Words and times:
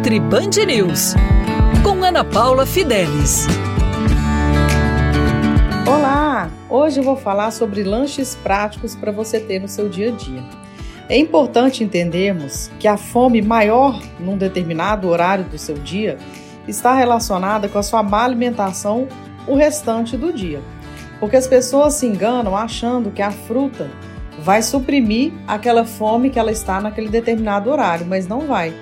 Nutri 0.00 0.18
Band 0.18 0.64
News, 0.66 1.14
com 1.84 2.02
Ana 2.02 2.24
Paula 2.24 2.64
Fidelis. 2.64 3.46
Olá! 5.86 6.50
Hoje 6.70 7.00
eu 7.00 7.04
vou 7.04 7.16
falar 7.16 7.50
sobre 7.50 7.84
lanches 7.84 8.34
práticos 8.34 8.96
para 8.96 9.12
você 9.12 9.38
ter 9.38 9.60
no 9.60 9.68
seu 9.68 9.90
dia 9.90 10.08
a 10.08 10.12
dia. 10.12 10.42
É 11.06 11.18
importante 11.18 11.84
entendermos 11.84 12.70
que 12.80 12.88
a 12.88 12.96
fome 12.96 13.42
maior 13.42 14.00
num 14.18 14.38
determinado 14.38 15.06
horário 15.06 15.44
do 15.44 15.58
seu 15.58 15.74
dia 15.74 16.16
está 16.66 16.94
relacionada 16.94 17.68
com 17.68 17.78
a 17.78 17.82
sua 17.82 18.02
má 18.02 18.24
alimentação 18.24 19.06
o 19.46 19.54
restante 19.54 20.16
do 20.16 20.32
dia. 20.32 20.62
Porque 21.20 21.36
as 21.36 21.46
pessoas 21.46 21.92
se 21.92 22.06
enganam 22.06 22.56
achando 22.56 23.10
que 23.10 23.20
a 23.20 23.30
fruta 23.30 23.90
vai 24.38 24.62
suprimir 24.62 25.34
aquela 25.46 25.84
fome 25.84 26.30
que 26.30 26.38
ela 26.38 26.50
está 26.50 26.80
naquele 26.80 27.10
determinado 27.10 27.70
horário, 27.70 28.06
mas 28.06 28.26
não 28.26 28.46
vai. 28.46 28.74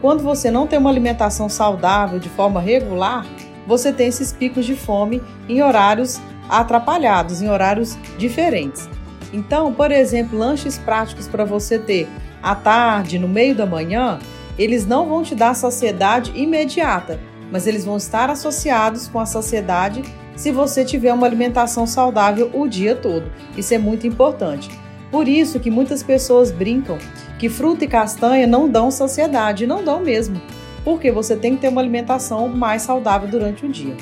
Quando 0.00 0.22
você 0.22 0.50
não 0.50 0.66
tem 0.66 0.78
uma 0.78 0.90
alimentação 0.90 1.48
saudável 1.48 2.18
de 2.18 2.28
forma 2.28 2.60
regular, 2.60 3.26
você 3.66 3.92
tem 3.92 4.08
esses 4.08 4.32
picos 4.32 4.64
de 4.64 4.76
fome 4.76 5.22
em 5.48 5.62
horários 5.62 6.20
atrapalhados, 6.48 7.42
em 7.42 7.48
horários 7.48 7.98
diferentes. 8.16 8.88
Então, 9.32 9.72
por 9.72 9.90
exemplo, 9.90 10.38
lanches 10.38 10.78
práticos 10.78 11.26
para 11.26 11.44
você 11.44 11.78
ter 11.78 12.08
à 12.42 12.54
tarde, 12.54 13.18
no 13.18 13.26
meio 13.26 13.54
da 13.54 13.66
manhã, 13.66 14.18
eles 14.58 14.86
não 14.86 15.08
vão 15.08 15.22
te 15.22 15.34
dar 15.34 15.54
saciedade 15.54 16.32
imediata, 16.34 17.18
mas 17.50 17.66
eles 17.66 17.84
vão 17.84 17.96
estar 17.96 18.30
associados 18.30 19.08
com 19.08 19.18
a 19.18 19.26
saciedade 19.26 20.02
se 20.36 20.52
você 20.52 20.84
tiver 20.84 21.12
uma 21.12 21.26
alimentação 21.26 21.86
saudável 21.86 22.50
o 22.54 22.68
dia 22.68 22.94
todo. 22.94 23.30
Isso 23.56 23.74
é 23.74 23.78
muito 23.78 24.06
importante. 24.06 24.70
Por 25.10 25.28
isso 25.28 25.60
que 25.60 25.70
muitas 25.70 26.02
pessoas 26.02 26.50
brincam 26.50 26.98
que 27.38 27.48
fruta 27.48 27.84
e 27.84 27.88
castanha 27.88 28.46
não 28.46 28.68
dão 28.68 28.90
saciedade, 28.90 29.66
não 29.66 29.84
dão 29.84 30.00
mesmo, 30.00 30.40
porque 30.84 31.12
você 31.12 31.36
tem 31.36 31.54
que 31.54 31.62
ter 31.62 31.68
uma 31.68 31.80
alimentação 31.80 32.48
mais 32.48 32.82
saudável 32.82 33.28
durante 33.28 33.64
o 33.64 33.68
dia. 33.68 33.96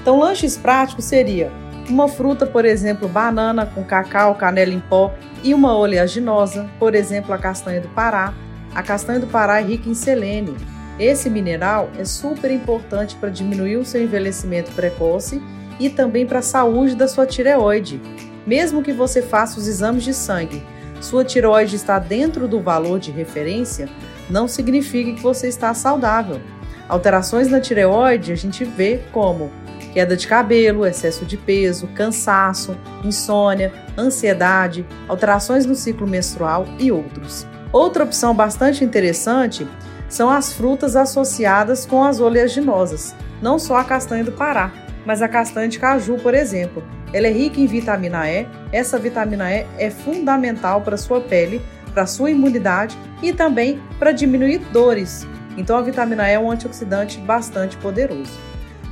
Então, 0.00 0.18
lanches 0.18 0.56
práticos 0.56 1.04
seria 1.04 1.52
uma 1.88 2.08
fruta, 2.08 2.46
por 2.46 2.64
exemplo, 2.64 3.08
banana 3.08 3.66
com 3.66 3.84
cacau, 3.84 4.34
canela 4.34 4.72
em 4.72 4.80
pó 4.80 5.12
e 5.42 5.52
uma 5.52 5.76
oleaginosa, 5.76 6.68
por 6.78 6.94
exemplo, 6.94 7.34
a 7.34 7.38
castanha 7.38 7.80
do 7.80 7.88
Pará. 7.88 8.32
A 8.74 8.82
castanha 8.82 9.20
do 9.20 9.26
Pará 9.26 9.60
é 9.60 9.64
rica 9.64 9.88
em 9.88 9.94
selênio. 9.94 10.56
Esse 10.98 11.28
mineral 11.28 11.90
é 11.98 12.04
super 12.04 12.50
importante 12.50 13.16
para 13.16 13.30
diminuir 13.30 13.76
o 13.76 13.84
seu 13.84 14.02
envelhecimento 14.02 14.70
precoce 14.72 15.42
e 15.78 15.88
também 15.88 16.26
para 16.26 16.40
a 16.40 16.42
saúde 16.42 16.94
da 16.94 17.08
sua 17.08 17.26
tireoide. 17.26 18.00
Mesmo 18.46 18.82
que 18.82 18.92
você 18.92 19.22
faça 19.22 19.58
os 19.58 19.68
exames 19.68 20.02
de 20.02 20.14
sangue, 20.14 20.62
sua 21.00 21.24
tireoide 21.24 21.76
está 21.76 21.98
dentro 21.98 22.46
do 22.46 22.60
valor 22.60 22.98
de 22.98 23.10
referência, 23.10 23.88
não 24.28 24.46
significa 24.46 25.12
que 25.12 25.22
você 25.22 25.48
está 25.48 25.72
saudável. 25.74 26.40
Alterações 26.88 27.48
na 27.48 27.60
tireoide 27.60 28.32
a 28.32 28.36
gente 28.36 28.64
vê 28.64 29.00
como 29.12 29.50
queda 29.92 30.16
de 30.16 30.26
cabelo, 30.26 30.86
excesso 30.86 31.24
de 31.24 31.36
peso, 31.36 31.88
cansaço, 31.88 32.76
insônia, 33.04 33.72
ansiedade, 33.98 34.86
alterações 35.08 35.66
no 35.66 35.74
ciclo 35.74 36.06
menstrual 36.06 36.66
e 36.78 36.92
outros. 36.92 37.46
Outra 37.72 38.04
opção 38.04 38.34
bastante 38.34 38.84
interessante 38.84 39.66
são 40.08 40.28
as 40.28 40.52
frutas 40.52 40.96
associadas 40.96 41.86
com 41.86 42.04
as 42.04 42.20
oleaginosas, 42.20 43.14
não 43.40 43.58
só 43.58 43.76
a 43.76 43.84
castanha 43.84 44.24
do 44.24 44.32
Pará, 44.32 44.72
mas 45.04 45.22
a 45.22 45.28
castanha 45.28 45.68
de 45.68 45.78
caju, 45.78 46.16
por 46.16 46.34
exemplo. 46.34 46.82
Ela 47.12 47.26
é 47.26 47.32
rica 47.32 47.60
em 47.60 47.66
vitamina 47.66 48.30
E. 48.30 48.46
Essa 48.72 48.98
vitamina 48.98 49.52
E 49.52 49.66
é 49.78 49.90
fundamental 49.90 50.80
para 50.82 50.96
sua 50.96 51.20
pele, 51.20 51.60
para 51.92 52.06
sua 52.06 52.30
imunidade 52.30 52.96
e 53.22 53.32
também 53.32 53.80
para 53.98 54.12
diminuir 54.12 54.58
dores. 54.72 55.26
Então 55.56 55.76
a 55.76 55.82
vitamina 55.82 56.28
E 56.28 56.34
é 56.34 56.38
um 56.38 56.50
antioxidante 56.50 57.18
bastante 57.18 57.76
poderoso. 57.76 58.38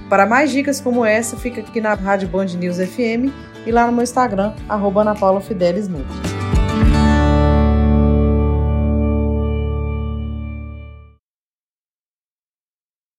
Para 0.08 0.26
mais 0.26 0.50
dicas 0.50 0.80
como 0.80 1.04
essa, 1.04 1.36
fica 1.36 1.60
aqui 1.60 1.80
na 1.80 1.94
Rádio 1.94 2.28
Band 2.28 2.46
News 2.46 2.78
FM 2.78 3.30
e 3.66 3.70
lá 3.70 3.86
no 3.86 3.92
meu 3.92 4.02
Instagram, 4.02 4.54
arroba 4.68 5.04